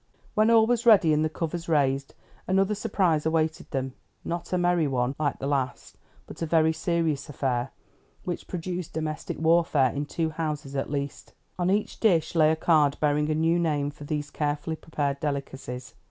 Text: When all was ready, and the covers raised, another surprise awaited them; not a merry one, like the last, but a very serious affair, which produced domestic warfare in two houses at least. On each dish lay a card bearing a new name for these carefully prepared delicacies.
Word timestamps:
When 0.33 0.49
all 0.49 0.65
was 0.65 0.87
ready, 0.87 1.13
and 1.13 1.23
the 1.23 1.29
covers 1.29 1.69
raised, 1.69 2.15
another 2.47 2.73
surprise 2.73 3.23
awaited 3.27 3.69
them; 3.69 3.93
not 4.25 4.51
a 4.51 4.57
merry 4.57 4.87
one, 4.87 5.13
like 5.19 5.37
the 5.37 5.45
last, 5.45 5.95
but 6.25 6.41
a 6.41 6.47
very 6.47 6.73
serious 6.73 7.29
affair, 7.29 7.69
which 8.23 8.47
produced 8.47 8.93
domestic 8.93 9.37
warfare 9.37 9.91
in 9.91 10.07
two 10.07 10.31
houses 10.31 10.75
at 10.75 10.89
least. 10.89 11.33
On 11.59 11.69
each 11.69 11.99
dish 11.99 12.33
lay 12.33 12.51
a 12.51 12.55
card 12.55 12.97
bearing 12.99 13.29
a 13.29 13.35
new 13.35 13.59
name 13.59 13.91
for 13.91 14.05
these 14.05 14.31
carefully 14.31 14.75
prepared 14.75 15.19
delicacies. 15.19 15.93